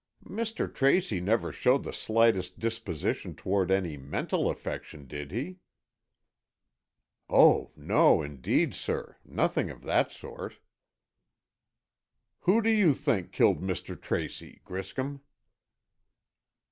"Mr. 0.25 0.65
Tracy 0.73 1.21
never 1.21 1.51
showed 1.51 1.83
the 1.83 1.93
slightest 1.93 2.57
disposition 2.57 3.35
toward 3.35 3.69
any 3.69 3.97
mental 3.97 4.49
affection, 4.49 5.05
did 5.05 5.29
he?" 5.29 5.59
"Oh, 7.29 7.69
no, 7.75 8.23
indeed, 8.23 8.73
sir. 8.73 9.17
Nothing 9.23 9.69
of 9.69 9.83
that 9.83 10.11
sort." 10.11 10.57
"Who 12.39 12.63
do 12.63 12.69
you 12.71 12.95
think 12.95 13.31
killed 13.31 13.61
Mr. 13.61 13.95
Tracy, 13.95 14.59
Griscom?" 14.65 15.21